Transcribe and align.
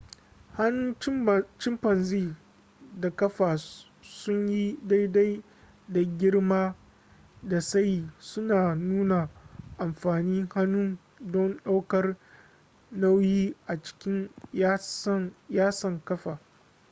hannun 0.53 1.45
chimpanzee 1.59 2.35
da 2.99 3.11
ƙafa 3.11 3.57
sun 4.01 4.47
yi 4.47 4.79
daidai 4.87 5.43
da 5.89 6.01
girma 6.01 6.75
da 7.43 7.59
tsayi 7.59 8.11
suna 8.19 8.75
nuna 8.75 9.29
amfanin 9.77 10.47
hannun 10.53 10.99
don 11.19 11.59
ɗaukar 11.63 12.17
nauyi 12.91 13.55
a 13.65 13.81
cikin 13.81 14.29
yatsan 15.47 16.01
ƙafa 16.05 16.39